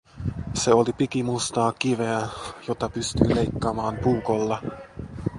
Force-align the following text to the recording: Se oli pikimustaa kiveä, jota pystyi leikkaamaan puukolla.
Se 0.53 0.73
oli 0.73 0.93
pikimustaa 0.93 1.73
kiveä, 1.79 2.27
jota 2.67 2.89
pystyi 2.89 3.35
leikkaamaan 3.35 3.97
puukolla. 4.03 4.61